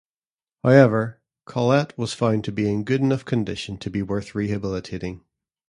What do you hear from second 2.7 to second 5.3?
good enough condition to be worth rehabilitating.